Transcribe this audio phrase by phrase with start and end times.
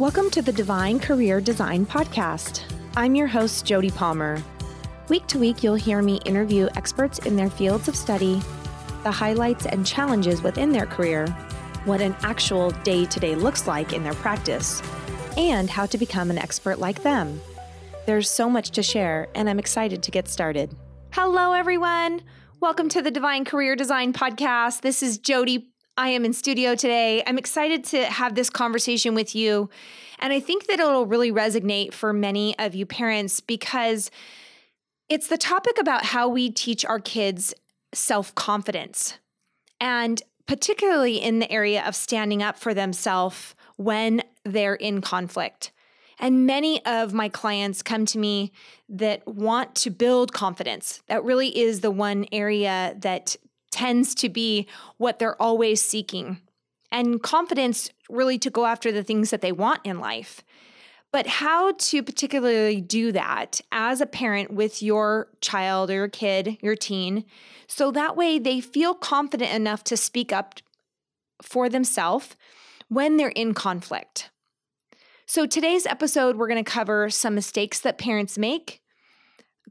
[0.00, 2.62] Welcome to the Divine Career Design Podcast.
[2.96, 4.42] I'm your host, Jody Palmer.
[5.10, 8.40] Week to week, you'll hear me interview experts in their fields of study,
[9.02, 11.26] the highlights and challenges within their career,
[11.84, 14.82] what an actual day to day looks like in their practice,
[15.36, 17.38] and how to become an expert like them.
[18.06, 20.74] There's so much to share, and I'm excited to get started.
[21.12, 22.22] Hello, everyone.
[22.58, 24.80] Welcome to the Divine Career Design Podcast.
[24.80, 25.69] This is Jody
[26.00, 27.22] I am in studio today.
[27.26, 29.68] I'm excited to have this conversation with you.
[30.18, 34.10] And I think that it'll really resonate for many of you parents because
[35.10, 37.52] it's the topic about how we teach our kids
[37.92, 39.18] self confidence.
[39.78, 45.70] And particularly in the area of standing up for themselves when they're in conflict.
[46.18, 48.52] And many of my clients come to me
[48.88, 51.02] that want to build confidence.
[51.08, 53.36] That really is the one area that
[53.70, 54.66] tends to be
[54.96, 56.38] what they're always seeking.
[56.92, 60.42] And confidence really to go after the things that they want in life.
[61.12, 66.58] But how to particularly do that as a parent with your child or your kid,
[66.60, 67.24] your teen,
[67.66, 70.60] so that way they feel confident enough to speak up
[71.42, 72.36] for themselves
[72.88, 74.30] when they're in conflict.
[75.26, 78.82] So, today's episode, we're going to cover some mistakes that parents make,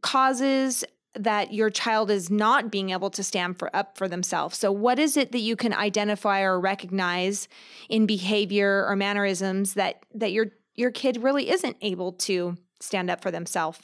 [0.02, 4.58] causes that your child is not being able to stand for up for themselves.
[4.58, 7.48] So what is it that you can identify or recognize
[7.90, 13.22] in behavior or mannerisms that that your your kid really isn't able to stand up
[13.22, 13.80] for themselves?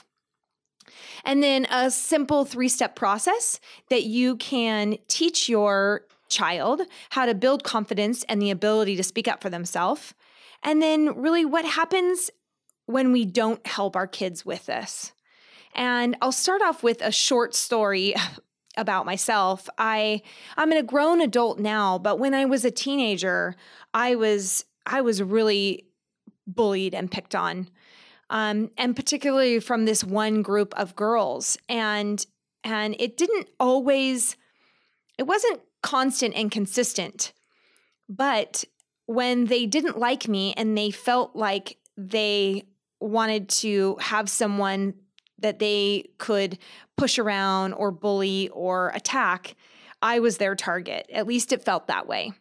[1.23, 7.64] And then a simple three-step process that you can teach your child how to build
[7.64, 10.14] confidence and the ability to speak up for themselves.
[10.62, 12.30] And then really what happens
[12.86, 15.12] when we don't help our kids with this?
[15.76, 18.16] And I'll start off with a short story
[18.78, 19.70] about myself.
[19.78, 20.22] I
[20.58, 23.56] I'm a grown adult now, but when I was a teenager,
[23.94, 25.86] I was I was really
[26.48, 27.70] bullied and picked on.
[28.30, 31.58] Um, and particularly from this one group of girls.
[31.70, 32.26] And
[32.64, 34.36] and it didn't always
[35.17, 37.33] it wasn't constant and consistent.
[38.10, 38.64] But
[39.05, 42.64] when they didn't like me and they felt like they
[42.99, 44.95] wanted to have someone
[45.40, 46.58] that they could
[46.98, 49.56] push around or bully or attack,
[50.02, 51.08] I was their target.
[51.12, 52.34] At least it felt that way.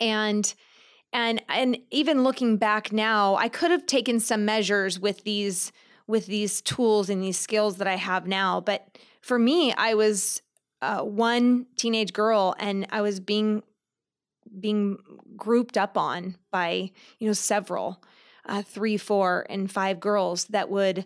[0.00, 0.52] And
[1.12, 5.72] and and even looking back now, I could have taken some measures with these
[6.06, 10.42] with these tools and these skills that I have now, but for me, I was
[10.82, 13.62] uh, one teenage girl and I was being
[14.58, 14.98] being
[15.36, 18.02] grouped up on by you know several
[18.46, 21.04] uh, three four and five girls that would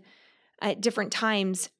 [0.60, 1.70] at different times.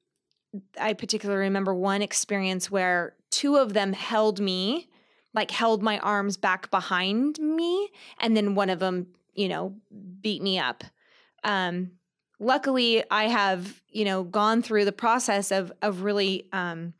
[0.80, 4.88] I particularly remember one experience where two of them held me,
[5.32, 7.90] like held my arms back behind me,
[8.20, 9.74] and then one of them, you know,
[10.20, 10.84] beat me up.
[11.42, 11.92] Um,
[12.38, 16.94] luckily, I have, you know, gone through the process of of really um,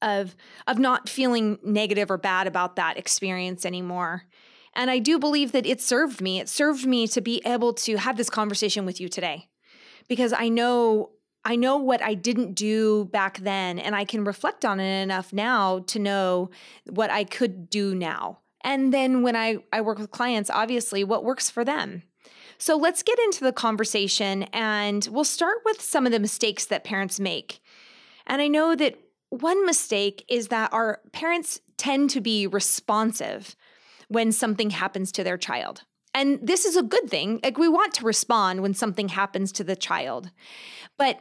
[0.00, 0.36] of
[0.66, 4.24] of not feeling negative or bad about that experience anymore.
[4.74, 6.40] And I do believe that it served me.
[6.40, 9.48] It served me to be able to have this conversation with you today
[10.08, 11.10] because I know
[11.44, 15.32] I know what I didn't do back then and I can reflect on it enough
[15.32, 16.50] now to know
[16.88, 18.38] what I could do now.
[18.62, 22.04] And then when I, I work with clients, obviously what works for them.
[22.58, 26.84] So let's get into the conversation and we'll start with some of the mistakes that
[26.84, 27.60] parents make.
[28.24, 33.56] And I know that one mistake is that our parents tend to be responsive
[34.06, 35.82] when something happens to their child.
[36.14, 37.40] And this is a good thing.
[37.42, 40.30] Like we want to respond when something happens to the child.
[40.98, 41.20] But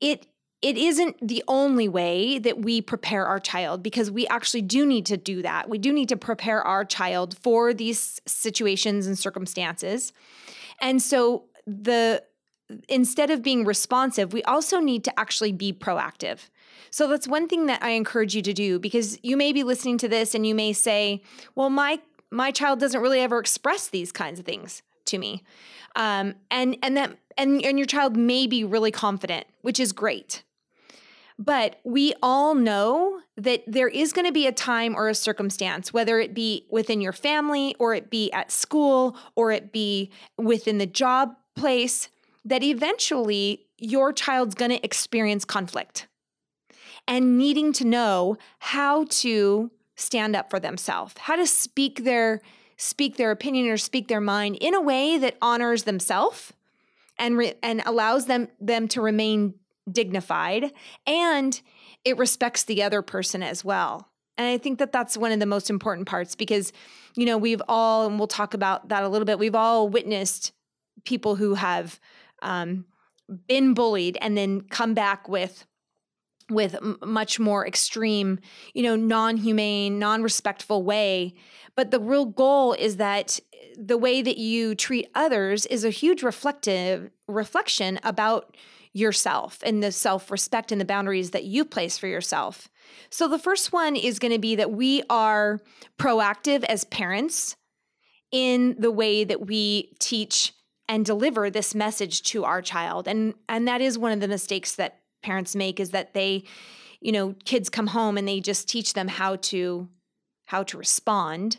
[0.00, 0.26] it
[0.62, 5.04] it isn't the only way that we prepare our child because we actually do need
[5.06, 5.68] to do that.
[5.68, 10.12] We do need to prepare our child for these situations and circumstances.
[10.80, 12.22] And so the
[12.88, 16.48] instead of being responsive, we also need to actually be proactive.
[16.90, 19.98] So that's one thing that I encourage you to do because you may be listening
[19.98, 21.22] to this and you may say,
[21.54, 22.00] "Well, my
[22.32, 25.44] my child doesn't really ever express these kinds of things to me.
[25.94, 30.42] Um, and and that and and your child may be really confident which is great.
[31.38, 35.92] But we all know that there is going to be a time or a circumstance
[35.92, 40.78] whether it be within your family or it be at school or it be within
[40.78, 42.08] the job place
[42.44, 46.06] that eventually your child's going to experience conflict.
[47.08, 52.40] And needing to know how to stand up for themselves, how to speak their
[52.76, 56.52] speak their opinion or speak their mind in a way that honors themselves
[57.18, 59.54] and re- and allows them them to remain
[59.90, 60.72] dignified
[61.06, 61.60] and
[62.04, 64.08] it respects the other person as well.
[64.38, 66.72] And I think that that's one of the most important parts because,
[67.14, 70.52] you know, we've all, and we'll talk about that a little bit, we've all witnessed
[71.04, 72.00] people who have
[72.40, 72.86] um,
[73.46, 75.66] been bullied and then come back with
[76.54, 78.38] with much more extreme,
[78.74, 81.34] you know, non-humane, non-respectful way.
[81.74, 83.40] But the real goal is that
[83.76, 88.56] the way that you treat others is a huge reflective reflection about
[88.92, 92.68] yourself and the self-respect and the boundaries that you place for yourself.
[93.08, 95.60] So the first one is going to be that we are
[95.98, 97.56] proactive as parents
[98.30, 100.52] in the way that we teach
[100.88, 103.08] and deliver this message to our child.
[103.08, 106.44] And and that is one of the mistakes that parents make is that they
[107.00, 109.88] you know kids come home and they just teach them how to
[110.46, 111.58] how to respond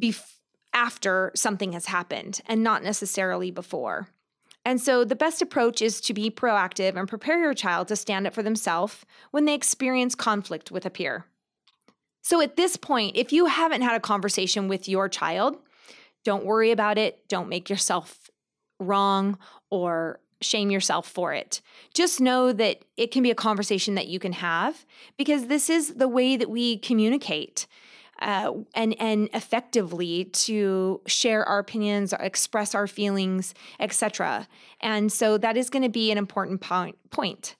[0.00, 0.38] bef-
[0.72, 4.08] after something has happened and not necessarily before.
[4.64, 8.26] And so the best approach is to be proactive and prepare your child to stand
[8.26, 11.26] up for themselves when they experience conflict with a peer.
[12.22, 15.58] So at this point, if you haven't had a conversation with your child,
[16.24, 17.28] don't worry about it.
[17.28, 18.30] Don't make yourself
[18.80, 19.38] wrong
[19.70, 21.60] or shame yourself for it.
[21.92, 24.84] Just know that it can be a conversation that you can have
[25.16, 27.66] because this is the way that we communicate
[28.20, 34.48] uh, and and effectively to share our opinions, express our feelings, etc.
[34.80, 36.96] And so that is going to be an important point.
[37.10, 37.56] Point.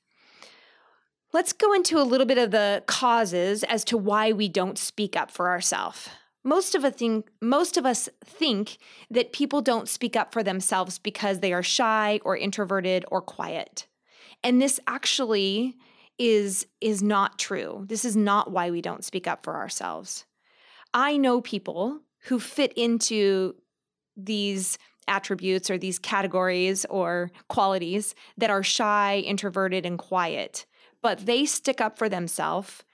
[1.32, 5.16] Let's go into a little bit of the causes as to why we don't speak
[5.16, 6.08] up for ourselves.
[6.44, 8.76] Most of us think most of us think
[9.11, 13.87] that people don't speak up for themselves because they are shy or introverted or quiet.
[14.43, 15.76] And this actually
[16.19, 17.85] is is not true.
[17.88, 20.26] This is not why we don't speak up for ourselves.
[20.93, 23.56] I know people who fit into
[24.17, 30.67] these attributes or these categories or qualities that are shy, introverted, and quiet,
[31.02, 32.85] but they stick up for themselves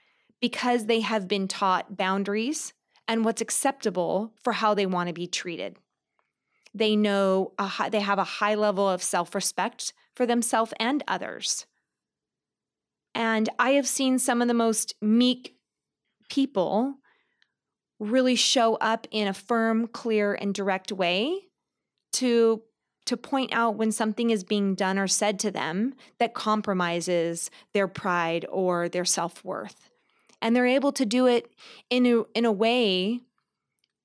[0.41, 2.73] because they have been taught boundaries
[3.07, 5.77] and what's acceptable for how they want to be treated.
[6.73, 11.65] They know high, they have a high level of self respect for themselves and others.
[13.13, 15.55] And I have seen some of the most meek
[16.29, 16.95] people
[17.99, 21.47] really show up in a firm, clear, and direct way
[22.13, 22.63] to
[23.07, 27.87] to point out when something is being done or said to them that compromises their
[27.87, 29.90] pride or their self-worth.
[30.41, 31.51] And they're able to do it
[31.89, 33.21] in a in a way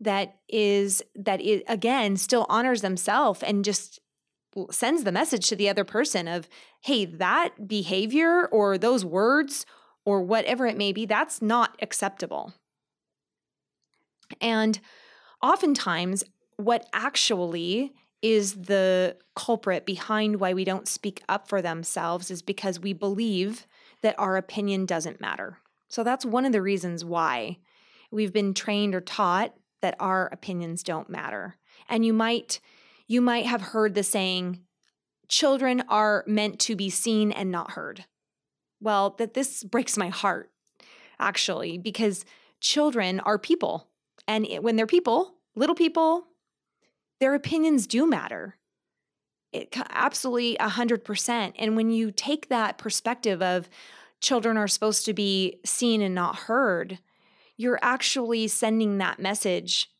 [0.00, 4.00] that is that it again still honors themselves and just
[4.70, 6.48] sends the message to the other person of
[6.82, 9.64] hey that behavior or those words
[10.04, 12.52] or whatever it may be that's not acceptable
[14.40, 14.80] and
[15.42, 16.24] oftentimes,
[16.56, 17.92] what actually
[18.22, 23.66] is the culprit behind why we don't speak up for themselves is because we believe
[24.02, 25.58] that our opinion doesn't matter.
[25.88, 27.58] So that's one of the reasons why
[28.10, 31.56] we've been trained or taught that our opinions don't matter.
[31.88, 32.60] And you might
[33.08, 34.60] you might have heard the saying
[35.28, 38.04] children are meant to be seen and not heard.
[38.80, 40.50] Well, that this breaks my heart
[41.18, 42.24] actually because
[42.60, 43.88] children are people
[44.26, 46.26] and it, when they're people, little people,
[47.20, 48.56] their opinions do matter.
[49.52, 51.52] It absolutely 100%.
[51.56, 53.68] And when you take that perspective of
[54.20, 56.98] children are supposed to be seen and not heard,
[57.56, 59.90] you're actually sending that message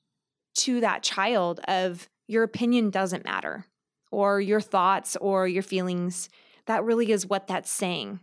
[0.55, 3.67] to that child of your opinion doesn't matter
[4.11, 6.29] or your thoughts or your feelings.
[6.67, 8.21] That really is what that's saying.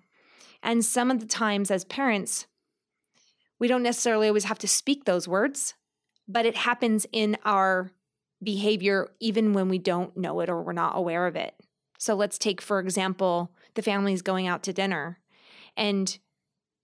[0.62, 2.48] And some of the times as parents,
[3.60, 5.76] we don't necessarily always have to speak those words
[6.28, 7.92] but it happens in our
[8.42, 11.54] behavior even when we don't know it or we're not aware of it.
[11.98, 15.20] So let's take, for example, the family's going out to dinner
[15.78, 16.18] and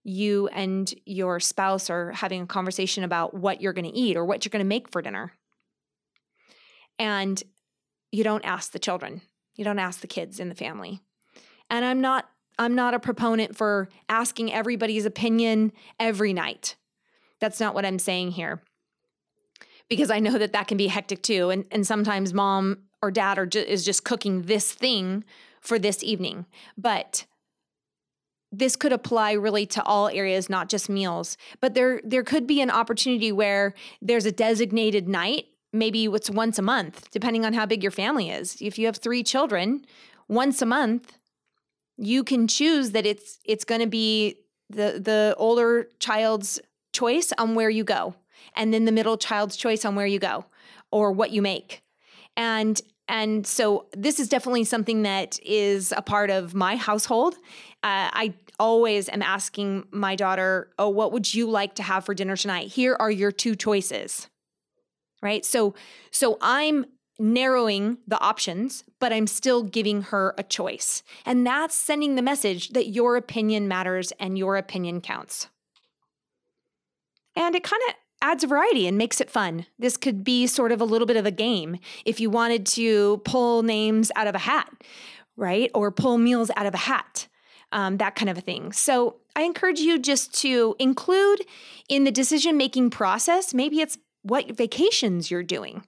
[0.04, 4.26] you and your spouse are having a conversation about what you're going to eat or
[4.26, 5.34] what you're going to make for dinner.
[6.98, 7.42] And
[8.12, 9.22] you don't ask the children.
[9.56, 11.02] You don't ask the kids in the family.
[11.70, 16.76] And I'm not I'm not a proponent for asking everybody's opinion every night.
[17.40, 18.62] That's not what I'm saying here
[19.90, 21.50] because I know that that can be hectic too.
[21.50, 25.24] And, and sometimes mom or dad are ju- is just cooking this thing
[25.62, 26.46] for this evening.
[26.78, 27.26] But
[28.52, 31.38] this could apply really to all areas, not just meals.
[31.60, 36.58] But there there could be an opportunity where there's a designated night, maybe it's once
[36.58, 38.58] a month, depending on how big your family is.
[38.62, 39.86] If you have three children,
[40.28, 41.18] once a month,
[41.98, 44.38] you can choose that it's it's going to be
[44.70, 46.60] the the older child's
[46.94, 48.16] choice on where you go
[48.56, 50.46] and then the middle child's choice on where you go
[50.92, 51.84] or what you make.
[52.36, 57.36] And and so this is definitely something that is a part of my household.
[57.84, 62.14] Uh, I always am asking my daughter, "Oh, what would you like to have for
[62.14, 62.68] dinner tonight?
[62.68, 64.30] Here are your two choices."
[65.22, 65.44] Right?
[65.44, 65.74] So
[66.12, 66.86] so I'm
[67.18, 71.04] narrowing the options, but I'm still giving her a choice.
[71.26, 75.50] And that's sending the message that your opinion matters and your opinion counts.
[77.36, 79.66] And it kind of adds variety and makes it fun.
[79.78, 83.22] This could be sort of a little bit of a game if you wanted to
[83.26, 84.70] pull names out of a hat,
[85.38, 85.72] right?
[85.74, 87.28] Or pull meals out of a hat,
[87.72, 88.72] um, that kind of a thing.
[88.72, 91.46] So I encourage you just to include
[91.88, 95.86] in the decision making process, maybe it's what vacations you're doing.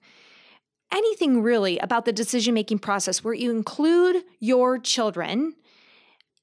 [0.90, 5.54] Anything really about the decision making process where you include your children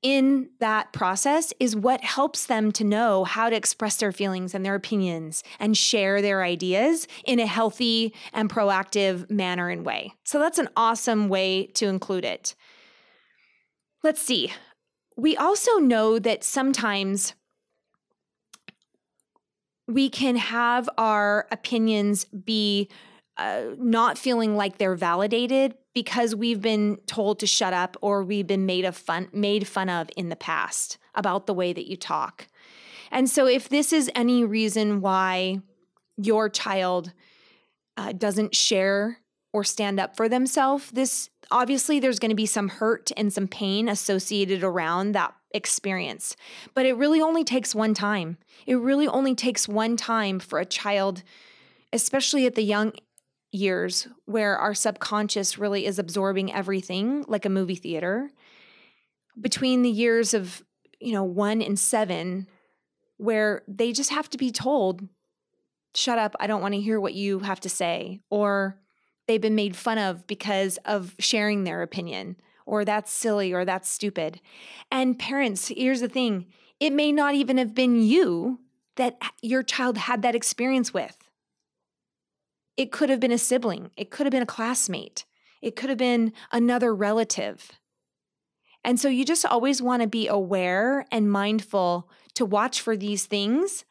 [0.01, 4.65] in that process is what helps them to know how to express their feelings and
[4.65, 10.13] their opinions and share their ideas in a healthy and proactive manner and way.
[10.23, 12.55] So that's an awesome way to include it.
[14.03, 14.53] Let's see.
[15.17, 17.33] We also know that sometimes
[19.85, 22.89] we can have our opinions be
[23.39, 28.47] uh, not feeling like they're validated because we've been told to shut up or we've
[28.47, 31.95] been made of fun made fun of in the past about the way that you
[31.95, 32.47] talk.
[33.11, 35.61] And so if this is any reason why
[36.17, 37.13] your child
[37.95, 39.19] uh, doesn't share
[39.53, 43.47] or stand up for themselves, this obviously there's going to be some hurt and some
[43.47, 46.35] pain associated around that experience.
[46.73, 48.37] But it really only takes one time.
[48.67, 51.23] It really only takes one time for a child
[51.91, 52.93] especially at the young
[53.51, 58.29] years where our subconscious really is absorbing everything like a movie theater.
[59.39, 60.63] Between the years of
[60.99, 62.47] you know 1 and 7
[63.17, 65.07] where they just have to be told
[65.95, 68.77] shut up i don't want to hear what you have to say or
[69.29, 72.35] they've been made fun of because of sharing their opinion
[72.69, 74.39] or that's silly or that's stupid.
[74.91, 76.45] And parents here's the thing
[76.79, 78.59] it may not even have been you
[78.95, 81.17] that your child had that experience with
[82.79, 85.25] it could have been a sibling, it could have been a classmate,
[85.61, 87.73] it could have been another relative.
[88.85, 93.25] And so you just always want to be aware and mindful to watch for these
[93.25, 93.83] things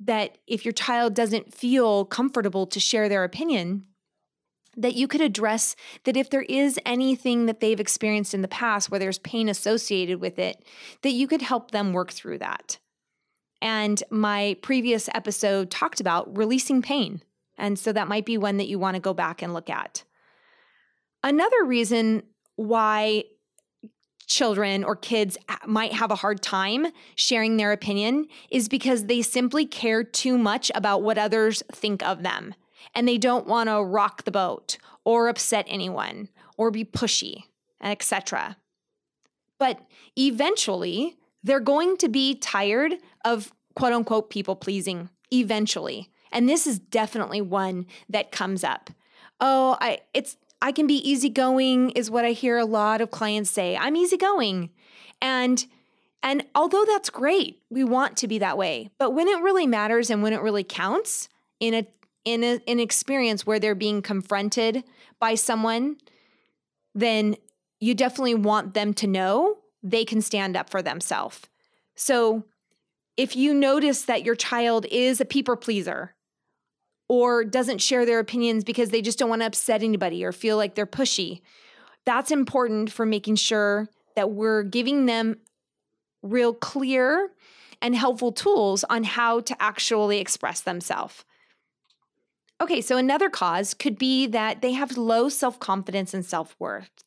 [0.00, 3.84] that if your child doesn't feel comfortable to share their opinion,
[4.78, 8.90] that you could address that if there is anything that they've experienced in the past
[8.90, 10.64] where there's pain associated with it,
[11.02, 12.78] that you could help them work through that.
[13.60, 17.20] And my previous episode talked about releasing pain.
[17.58, 20.04] And so that might be one that you want to go back and look at.
[21.22, 22.22] Another reason
[22.56, 23.24] why
[24.26, 29.66] children or kids might have a hard time sharing their opinion is because they simply
[29.66, 32.54] care too much about what others think of them
[32.94, 37.44] and they don't want to rock the boat or upset anyone or be pushy
[37.82, 38.56] etc
[39.58, 39.80] but
[40.16, 42.94] eventually they're going to be tired
[43.24, 48.90] of quote unquote people pleasing eventually and this is definitely one that comes up.
[49.40, 53.50] Oh, I it's I can be easygoing is what I hear a lot of clients
[53.50, 53.76] say.
[53.76, 54.70] I'm easygoing.
[55.20, 55.66] And
[56.22, 58.90] and although that's great, we want to be that way.
[58.98, 61.86] But when it really matters and when it really counts in a
[62.24, 64.84] in a, an experience where they're being confronted
[65.18, 65.96] by someone,
[66.94, 67.34] then
[67.80, 71.40] you definitely want them to know they can stand up for themselves.
[71.96, 72.44] So
[73.16, 76.14] if you notice that your child is a people pleaser
[77.12, 80.56] or doesn't share their opinions because they just don't want to upset anybody or feel
[80.56, 81.42] like they're pushy.
[82.06, 85.36] That's important for making sure that we're giving them
[86.22, 87.28] real clear
[87.82, 91.22] and helpful tools on how to actually express themselves.
[92.62, 97.04] Okay, so another cause could be that they have low self confidence and self worth,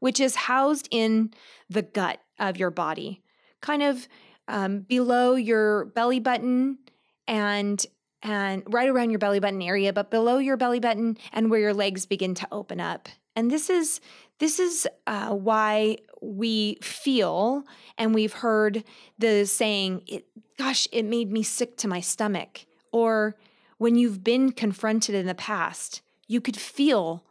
[0.00, 1.30] which is housed in
[1.68, 3.20] the gut of your body,
[3.60, 4.08] kind of
[4.48, 6.78] um, below your belly button
[7.28, 7.84] and
[8.22, 11.74] and right around your belly button area, but below your belly button and where your
[11.74, 13.08] legs begin to open up.
[13.34, 14.00] And this is
[14.38, 17.64] this is uh, why we feel,
[17.96, 18.84] and we've heard
[19.18, 20.26] the saying, it,
[20.58, 23.36] "Gosh, it made me sick to my stomach," or
[23.78, 27.24] when you've been confronted in the past, you could feel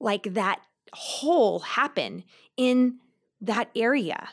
[0.00, 0.60] like that
[0.92, 2.24] hole happen
[2.56, 2.98] in
[3.40, 4.30] that area.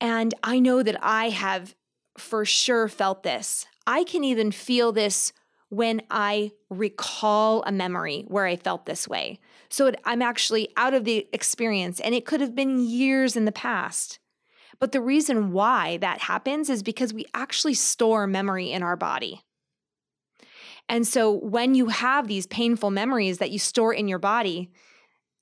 [0.00, 1.74] And I know that I have
[2.18, 3.66] for sure felt this.
[3.86, 5.32] I can even feel this
[5.68, 9.38] when I recall a memory where I felt this way.
[9.70, 13.46] So it, I'm actually out of the experience, and it could have been years in
[13.46, 14.18] the past.
[14.78, 19.42] But the reason why that happens is because we actually store memory in our body.
[20.88, 24.70] And so when you have these painful memories that you store in your body,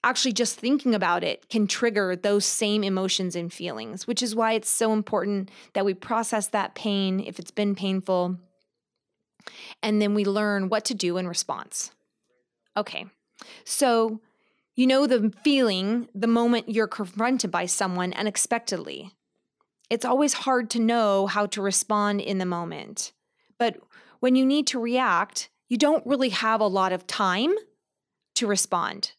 [0.02, 4.52] actually just thinking about it can trigger those same emotions and feelings, which is why
[4.52, 8.38] it's so important that we process that pain if it's been painful
[9.83, 11.90] and then we learn what to do in response.
[12.76, 13.07] Okay,
[13.64, 14.21] so
[14.76, 19.12] you know the feeling the moment you're confronted by someone unexpectedly.
[19.88, 23.12] It's always hard to know how to respond in the moment.
[23.59, 23.78] But
[24.21, 27.52] when you need to react, you don't really have a lot of time
[28.37, 29.12] to respond.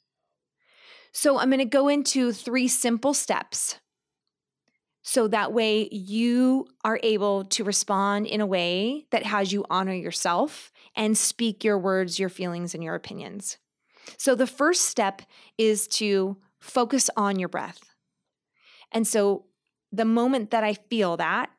[1.12, 3.80] So I'm going to go into three simple steps.
[5.03, 9.94] So that way you are able to respond in a way that has you honor
[9.94, 13.58] yourself and speak your words, your feelings, and your opinions.
[14.18, 15.22] So the first step
[15.58, 17.80] is to focus on your breath.
[18.91, 19.46] And so
[19.91, 21.50] the moment that I feel that,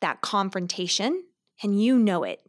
[0.00, 1.24] that confrontation,
[1.62, 2.40] and you know it,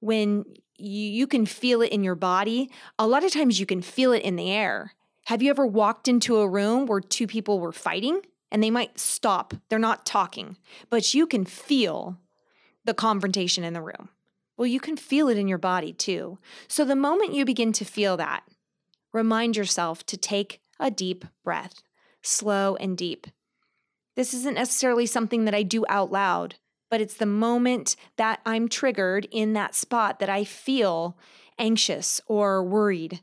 [0.00, 0.44] when
[0.78, 4.22] you, can feel it in your body, a lot of times you can feel it
[4.22, 4.92] in the air.
[5.26, 8.20] Have you ever walked into a room where two people were fighting
[8.52, 9.54] and they might stop?
[9.68, 10.56] They're not talking,
[10.88, 12.16] but you can feel
[12.84, 14.10] the confrontation in the room.
[14.56, 16.38] Well, you can feel it in your body too.
[16.68, 18.44] So the moment you begin to feel that,
[19.12, 21.82] remind yourself to take a deep breath,
[22.22, 23.26] slow and deep.
[24.14, 26.54] This isn't necessarily something that I do out loud,
[26.88, 31.18] but it's the moment that I'm triggered in that spot that I feel
[31.58, 33.22] anxious or worried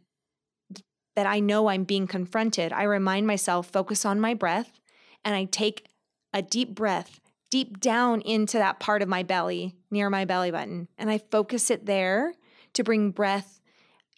[1.15, 4.79] that I know I'm being confronted, I remind myself, focus on my breath,
[5.23, 5.87] and I take
[6.33, 7.19] a deep breath
[7.53, 11.69] deep down into that part of my belly, near my belly button, and I focus
[11.69, 12.33] it there
[12.73, 13.61] to bring breath,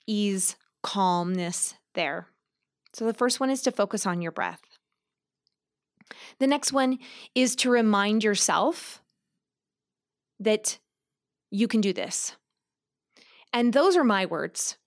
[0.08, 2.30] ease, calmness there.
[2.94, 4.62] So the first one is to focus on your breath.
[6.40, 6.98] The next one
[7.36, 9.02] is to remind yourself
[10.40, 10.80] that
[11.52, 12.38] you can do this.
[13.52, 14.78] And those are my words.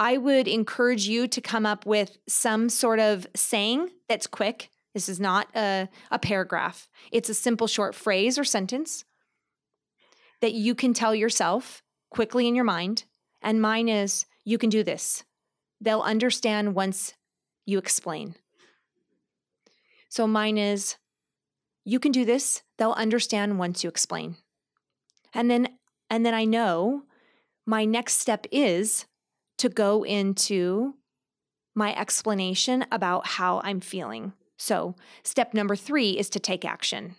[0.00, 4.70] I would encourage you to come up with some sort of saying that's quick.
[4.94, 9.04] This is not a, a paragraph, it's a simple short phrase or sentence
[10.40, 13.04] that you can tell yourself quickly in your mind.
[13.42, 15.22] And mine is, you can do this.
[15.82, 17.12] They'll understand once
[17.66, 18.36] you explain.
[20.08, 20.96] So mine is,
[21.84, 22.62] you can do this.
[22.78, 24.36] They'll understand once you explain.
[25.34, 25.68] And then,
[26.08, 27.02] and then I know
[27.66, 29.04] my next step is
[29.60, 30.94] to go into
[31.74, 34.32] my explanation about how I'm feeling.
[34.56, 37.16] So, step number three is to take action.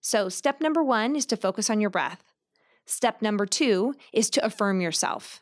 [0.00, 2.22] So, step number one is to focus on your breath.
[2.84, 5.40] Step number two is to affirm yourself.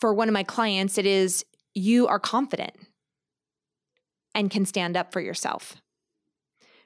[0.00, 2.74] For one of my clients, it is you are confident
[4.34, 5.76] and can stand up for yourself.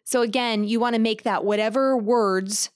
[0.05, 2.71] So, again, you want to make that whatever words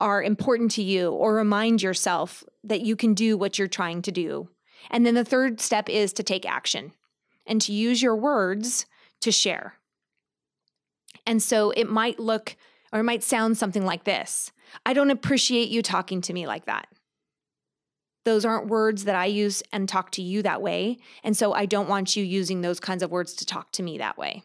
[0.00, 4.12] are important to you or remind yourself that you can do what you're trying to
[4.12, 4.48] do.
[4.90, 6.92] And then the third step is to take action
[7.46, 8.86] and to use your words
[9.20, 9.74] to share.
[11.26, 12.56] And so it might look
[12.92, 14.52] or it might sound something like this
[14.86, 16.88] I don't appreciate you talking to me like that.
[18.24, 20.98] Those aren't words that I use and talk to you that way.
[21.24, 23.98] And so I don't want you using those kinds of words to talk to me
[23.98, 24.44] that way.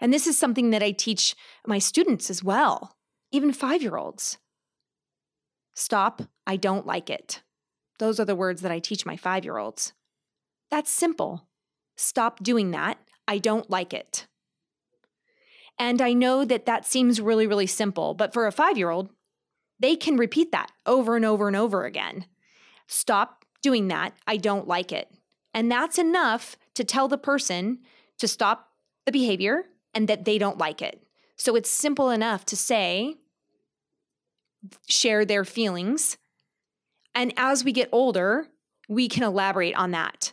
[0.00, 1.34] And this is something that I teach
[1.66, 2.96] my students as well
[3.32, 4.38] even five year olds.
[5.76, 7.42] Stop, I don't like it.
[7.98, 9.92] Those are the words that I teach my five year olds.
[10.70, 11.46] That's simple.
[11.96, 12.98] Stop doing that.
[13.28, 14.26] I don't like it.
[15.78, 19.10] And I know that that seems really, really simple, but for a five year old,
[19.78, 22.24] they can repeat that over and over and over again.
[22.86, 24.14] Stop doing that.
[24.26, 25.10] I don't like it.
[25.52, 27.80] And that's enough to tell the person
[28.18, 28.70] to stop
[29.04, 31.02] the behavior and that they don't like it.
[31.36, 33.16] So it's simple enough to say,
[34.88, 36.16] share their feelings.
[37.14, 38.48] And as we get older,
[38.88, 40.32] we can elaborate on that.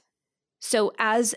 [0.59, 1.35] So as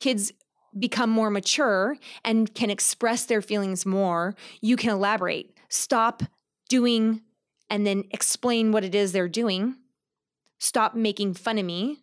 [0.00, 0.32] kids
[0.78, 5.56] become more mature and can express their feelings more, you can elaborate.
[5.68, 6.22] Stop
[6.68, 7.22] doing
[7.70, 9.76] and then explain what it is they're doing.
[10.58, 11.98] Stop making fun of me.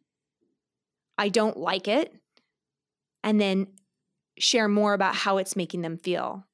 [1.18, 2.14] I don't like it.
[3.24, 3.68] And then
[4.38, 6.46] share more about how it's making them feel.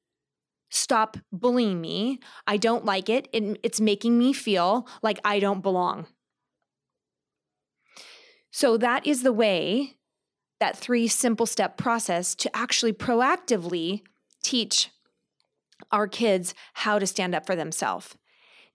[0.75, 2.19] Stop bullying me.
[2.45, 3.29] I don't like it.
[3.31, 3.57] it.
[3.63, 6.07] It's making me feel like I don't belong.
[8.51, 9.93] So, that is the way,
[10.59, 14.01] that three simple step process to actually proactively
[14.43, 14.91] teach
[15.93, 18.17] our kids how to stand up for themselves.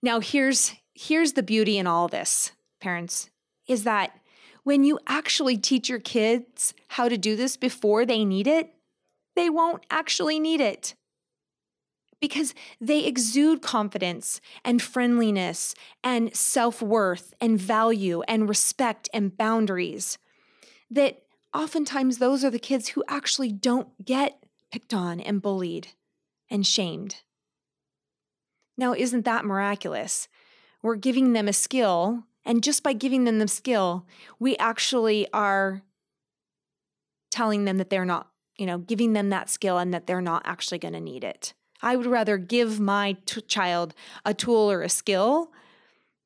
[0.01, 3.29] Now, here's, here's the beauty in all this, parents,
[3.67, 4.19] is that
[4.63, 8.73] when you actually teach your kids how to do this before they need it,
[9.35, 10.95] they won't actually need it
[12.21, 20.17] because they exude confidence and friendliness and self worth and value and respect and boundaries.
[20.89, 25.89] that oftentimes those are the kids who actually don't get picked on and bullied
[26.49, 27.23] and shamed.
[28.77, 30.27] Now, isn't that miraculous?
[30.81, 34.05] We're giving them a skill, and just by giving them the skill,
[34.39, 35.83] we actually are
[37.29, 40.41] telling them that they're not, you know, giving them that skill and that they're not
[40.45, 41.53] actually going to need it.
[41.81, 43.93] I would rather give my t- child
[44.25, 45.51] a tool or a skill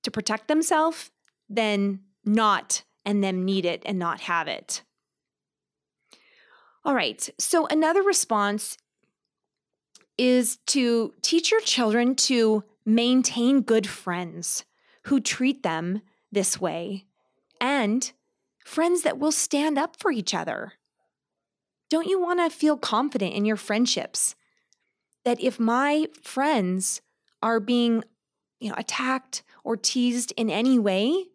[0.03, 1.11] to protect themselves
[1.49, 4.83] than not and them need it and not have it.
[6.83, 8.77] All right, so another response
[10.17, 14.65] is to teach your children to maintain good friends
[15.03, 17.05] who treat them this way
[17.59, 18.11] and
[18.63, 20.73] friends that will stand up for each other.
[21.89, 24.35] Don't you want to feel confident in your friendships?
[25.25, 27.01] That if my friends
[27.41, 28.03] are being,
[28.59, 31.25] you know, attacked or teased in any way,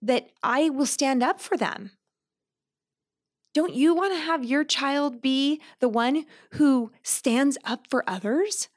[0.00, 1.90] that I will stand up for them.
[3.54, 8.68] Don't you want to have your child be the one who stands up for others,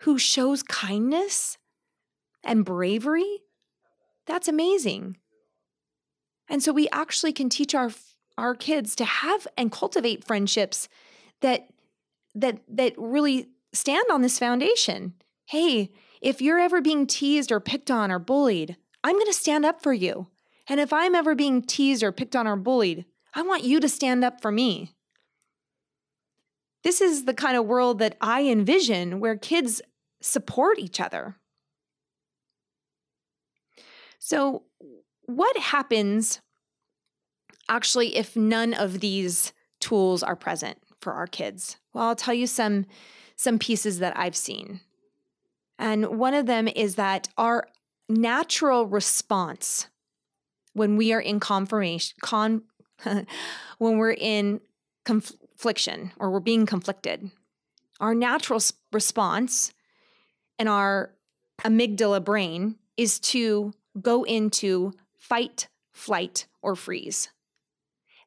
[0.00, 1.56] who shows kindness
[2.42, 3.42] and bravery?
[4.26, 5.16] That's amazing.
[6.48, 7.90] And so we actually can teach our
[8.36, 10.88] our kids to have and cultivate friendships
[11.40, 11.68] that
[12.40, 15.14] that that really stand on this foundation.
[15.46, 19.64] Hey, if you're ever being teased or picked on or bullied, I'm going to stand
[19.64, 20.28] up for you.
[20.68, 23.88] And if I'm ever being teased or picked on or bullied, I want you to
[23.88, 24.94] stand up for me.
[26.82, 29.80] This is the kind of world that I envision where kids
[30.20, 31.36] support each other.
[34.18, 34.64] So,
[35.26, 36.40] what happens
[37.68, 41.76] actually if none of these tools are present for our kids?
[41.92, 42.86] Well, I'll tell you some
[43.36, 44.80] some pieces that I've seen.
[45.78, 47.68] And one of them is that our
[48.08, 49.88] natural response
[50.72, 52.62] when we are in confirmation con
[53.78, 54.60] when we're in
[55.04, 57.30] confliction or we're being conflicted
[58.00, 58.60] our natural
[58.92, 59.72] response
[60.58, 61.12] and our
[61.62, 67.28] amygdala brain is to go into fight flight or freeze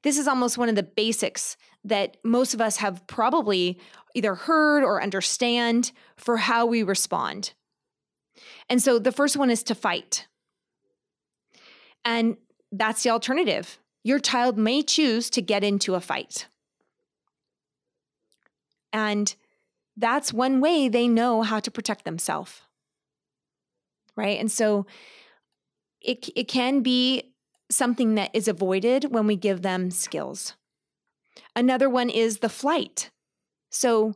[0.03, 3.79] this is almost one of the basics that most of us have probably
[4.13, 7.53] either heard or understand for how we respond.
[8.69, 10.27] And so the first one is to fight.
[12.05, 12.37] And
[12.71, 13.79] that's the alternative.
[14.03, 16.47] Your child may choose to get into a fight.
[18.93, 19.33] And
[19.97, 22.61] that's one way they know how to protect themselves.
[24.15, 24.39] Right?
[24.39, 24.85] And so
[26.01, 27.33] it, it can be
[27.69, 30.55] something that is avoided when we give them skills.
[31.55, 33.09] Another one is the flight.
[33.69, 34.13] So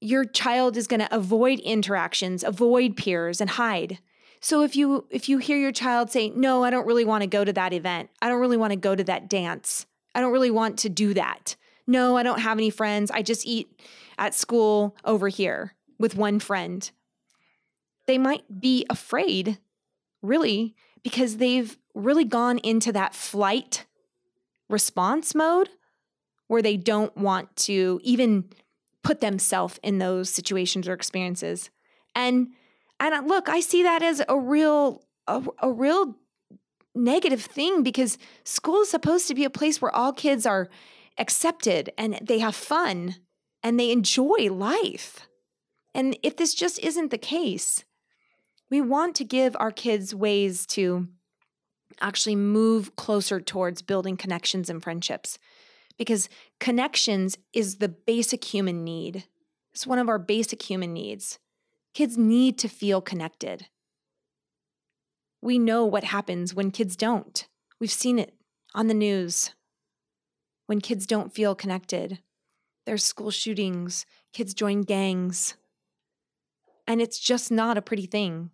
[0.00, 3.98] your child is going to avoid interactions, avoid peers and hide.
[4.40, 7.26] So if you if you hear your child say, "No, I don't really want to
[7.28, 8.10] go to that event.
[8.22, 9.86] I don't really want to go to that dance.
[10.14, 11.56] I don't really want to do that.
[11.86, 13.10] No, I don't have any friends.
[13.10, 13.68] I just eat
[14.16, 16.88] at school over here with one friend."
[18.06, 19.58] They might be afraid
[20.22, 23.86] really because they've really gone into that flight
[24.68, 25.68] response mode
[26.48, 28.44] where they don't want to even
[29.04, 31.70] put themselves in those situations or experiences.
[32.14, 32.48] And
[33.00, 36.16] and look, I see that as a real a, a real
[36.94, 40.68] negative thing because school is supposed to be a place where all kids are
[41.16, 43.16] accepted and they have fun
[43.62, 45.28] and they enjoy life.
[45.94, 47.84] And if this just isn't the case,
[48.70, 51.08] we want to give our kids ways to
[52.00, 55.38] actually move closer towards building connections and friendships
[55.98, 56.28] because
[56.60, 59.24] connections is the basic human need.
[59.72, 61.38] It's one of our basic human needs.
[61.92, 63.66] Kids need to feel connected.
[65.42, 67.46] We know what happens when kids don't.
[67.80, 68.34] We've seen it
[68.74, 69.50] on the news.
[70.66, 72.20] When kids don't feel connected,
[72.86, 75.54] there's school shootings, kids join gangs.
[76.86, 78.50] And it's just not a pretty thing.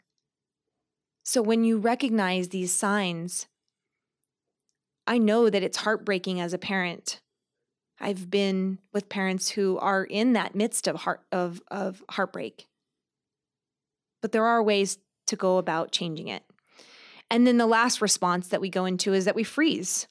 [1.22, 3.46] So when you recognize these signs,
[5.06, 7.20] I know that it's heartbreaking as a parent.
[8.00, 12.66] I've been with parents who are in that midst of heart of, of heartbreak.
[14.20, 16.42] But there are ways to go about changing it.
[17.30, 20.06] And then the last response that we go into is that we freeze.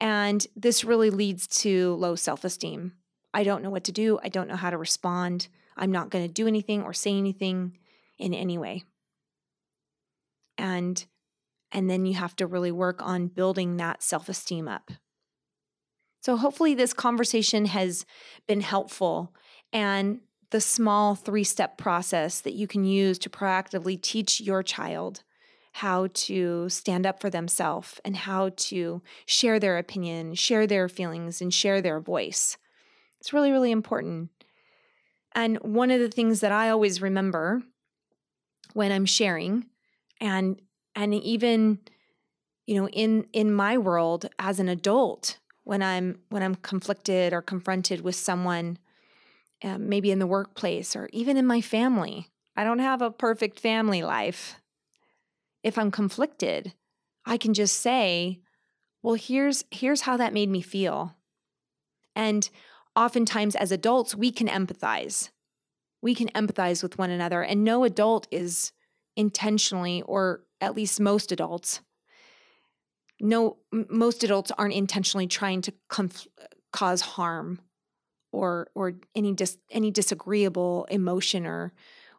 [0.00, 2.92] And this really leads to low self esteem.
[3.32, 4.18] I don't know what to do.
[4.22, 5.48] I don't know how to respond.
[5.76, 7.78] I'm not going to do anything or say anything
[8.18, 8.84] in any way
[10.60, 11.06] and
[11.72, 14.90] and then you have to really work on building that self-esteem up.
[16.20, 18.04] So hopefully this conversation has
[18.46, 19.34] been helpful
[19.72, 25.22] and the small three-step process that you can use to proactively teach your child
[25.74, 31.40] how to stand up for themselves and how to share their opinion, share their feelings,
[31.40, 32.56] and share their voice.
[33.20, 34.30] It's really, really important.
[35.32, 37.62] And one of the things that I always remember
[38.72, 39.66] when I'm sharing
[40.20, 40.60] and
[40.94, 41.78] and even
[42.66, 45.38] you know in in my world as an adult
[45.70, 48.76] when I'm when I'm conflicted or confronted with someone
[49.62, 52.26] um, maybe in the workplace or even in my family.
[52.56, 54.56] I don't have a perfect family life.
[55.62, 56.74] If I'm conflicted,
[57.24, 58.40] I can just say,
[59.00, 61.14] "Well, here's here's how that made me feel."
[62.16, 62.50] And
[62.96, 65.30] oftentimes as adults, we can empathize.
[66.02, 68.72] We can empathize with one another, and no adult is
[69.14, 71.80] intentionally, or at least most adults,
[73.20, 76.28] no, most adults aren't intentionally trying to conf-
[76.72, 77.60] cause harm
[78.32, 81.72] or or any dis- any disagreeable emotion or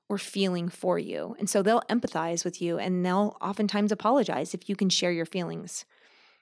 [0.10, 1.36] or feeling for you.
[1.40, 5.26] And so they'll empathize with you and they'll oftentimes apologize if you can share your
[5.26, 5.86] feelings.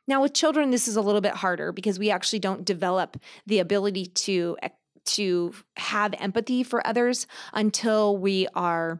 [0.08, 3.60] Now with children this is a little bit harder because we actually don't develop the
[3.60, 4.58] ability to
[5.06, 9.00] to have empathy for others until we are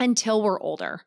[0.00, 1.02] until we're older.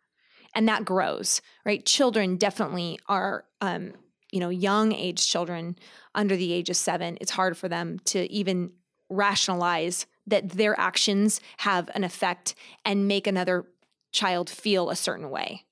[0.56, 1.86] And that grows, right?
[1.86, 3.94] Children definitely are um,
[4.36, 5.78] you know, young age children
[6.14, 8.72] under the age of 7, it's hard for them to even
[9.10, 13.66] rationalize that their actions have an effect and make another
[14.12, 15.64] child feel a certain way.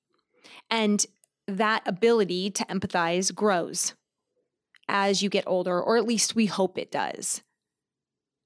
[0.70, 1.04] And
[1.46, 3.92] that ability to empathize grows
[4.88, 7.42] as you get older or at least we hope it does.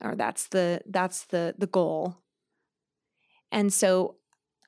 [0.01, 2.16] Or that's the that's the the goal.
[3.53, 4.16] And so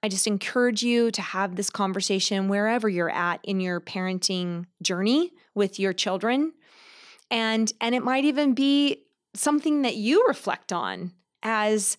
[0.03, 5.33] I just encourage you to have this conversation wherever you're at in your parenting journey
[5.55, 6.53] with your children.
[7.31, 11.97] And and it might even be something that you reflect on as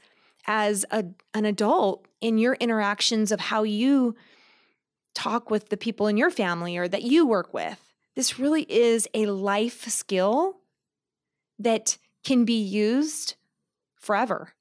[0.48, 4.16] as a, an adult in your interactions of how you
[5.14, 7.94] talk with the people in your family or that you work with.
[8.16, 10.58] This really is a life skill
[11.60, 13.36] that can be used
[13.96, 14.54] forever.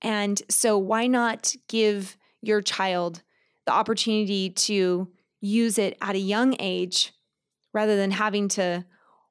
[0.00, 3.22] And so, why not give your child
[3.66, 5.08] the opportunity to
[5.40, 7.12] use it at a young age
[7.72, 8.84] rather than having to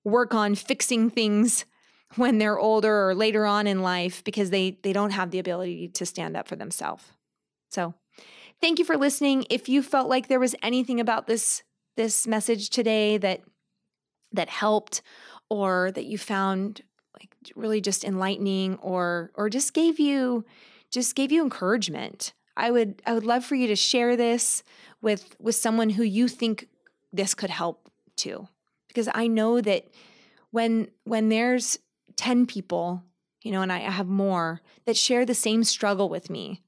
[0.04, 1.66] work on fixing things
[2.16, 5.90] when they're older or later on in life because they they don't have the ability
[5.90, 7.04] to stand up for themselves.
[7.70, 7.94] So,
[8.62, 9.46] thank you for listening.
[9.50, 11.62] If you felt like there was anything about this
[11.98, 13.42] this message today that
[14.32, 15.02] that helped
[15.50, 16.82] or that you found
[17.20, 20.46] like really just enlightening or or just gave you
[20.92, 24.64] just gave you encouragement I would I would love for you to share this
[25.02, 26.68] with with someone who you think
[27.14, 28.48] this could help too.
[28.88, 29.86] Because I know that
[30.52, 31.80] when when there's
[32.18, 33.04] 10 people,
[33.42, 36.62] you know, and I have more that share the same struggle with me.